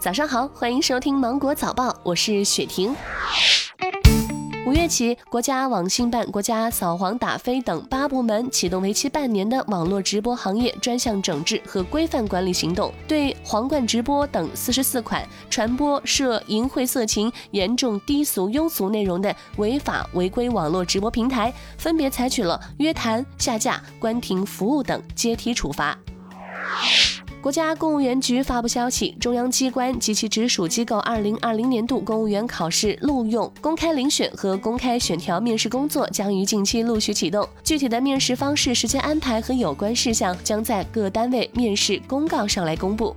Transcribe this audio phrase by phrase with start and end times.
[0.00, 2.96] 早上好，欢迎收听芒果早报，我是雪婷。
[4.64, 25.94] 五月起，国家网信办、国家扫黄打非等八部门启动为期半年的网络直播行业专项整治和规范管理行动，对皇冠直播等四十四款传播涉淫秽色情、严重低俗庸俗内容的违法违规网络直播平台，分别采取了约谈、下架、关停服务等阶梯处罚。
[27.42, 37.48] 国家公务员局发布消息，中央机关及其直属机构二零二零年度公务员考试录用、公开遴选和公开选调面试工作将于近期陆续启动。
[37.64, 43.16] 具体的面试方式、时间安排和有关事项将在各单位面试公告上来公布。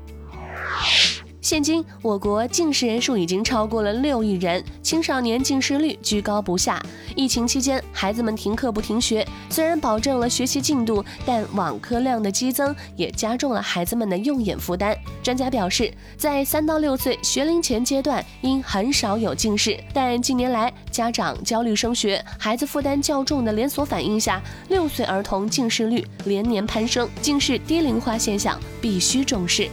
[1.54, 6.84] 现今，我国近视人数已经超过了六亿人，青少年近视率居高不下。
[7.16, 14.98] 疫情期间，孩子们停课不停学，虽然保证了学习进度，但网课量的激增也加重了孩子们的用眼负担。
[15.22, 29.70] 专家表示，在三到六岁学龄前阶段，因很少有近视，但近年来家长焦虑升学、孩子负担较重的连锁反应下，六岁儿童近视率连年攀升，近视低龄化现象必须重视。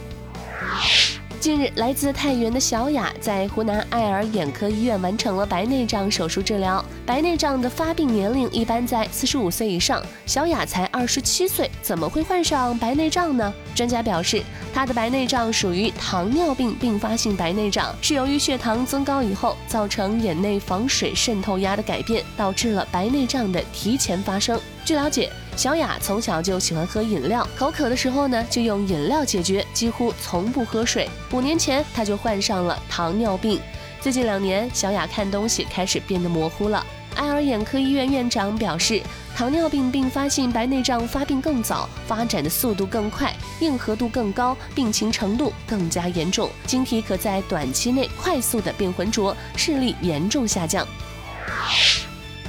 [1.41, 6.85] 近日，来自太原的小雅在湖南爱尔眼科医院完成了白内障手术治疗。
[7.03, 13.51] 白内障的发病年龄一般在四十五岁以上，小雅才二十七岁，怎么会患上白内障呢？
[13.73, 24.61] 专家表示，她的白内障属于糖尿病并发性白内障，是由于血糖增高以后，造成眼内防水渗透压的改变，导致了白内障的提前发生。
[24.85, 31.07] 据了解，小雅从小就喜欢喝饮料，口渴的时候呢，就用饮料解决，几乎从不喝水。
[31.31, 33.59] 五年前，她就患上了糖尿病。
[33.99, 36.83] 最近两年，小雅看东西开始变得模糊了。
[37.15, 39.01] 爱尔眼科医院院长表示，
[39.35, 50.87] 糖尿病并发性白内障发病更早，发展的速度更快，硬核度更高，病情程度更加严重，晶体可在短期内快速的变浑浊，视力严重下降。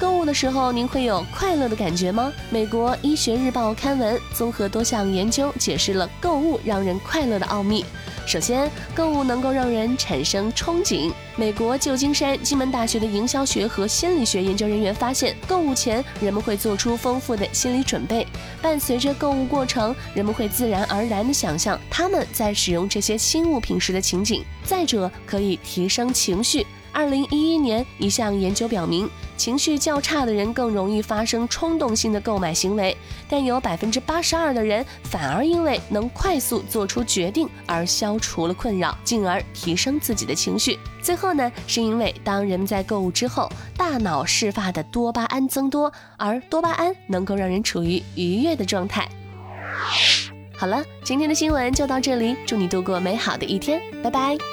[0.02, 2.32] 购物的时候，您会有快乐的感觉吗？
[2.50, 7.84] 美国医学日报刊文综合多项研究，解释了购物让人快乐的奥秘。
[8.26, 11.12] 首先，购物能够让人产生憧憬。
[11.36, 18.26] 美国旧金山金门大学的营销学和心理学研究人员发现，购物前人们会做出丰富的心理准备，
[18.60, 24.44] 伴随着购物过程，人们会自然而然地想象他们在使用这些新物品时的情景。
[24.64, 26.66] 再者，可以提升情绪。
[26.92, 32.96] 二零一一年，一项研究表明，情绪较差的人更容易发生冲动性的购买行为，
[33.28, 40.78] 但有百分之八十二的人反而因为能快速做出决定而消除了困扰，进而提升自己的情绪。
[41.00, 49.08] 最后呢，是因为当人们在购物之后，大脑释放的多巴胺增多，而多巴胺能够让人处于愉悦的状态。
[50.54, 54.51] 好了，今天的新闻就到这里，祝你度过美好的一天，拜拜。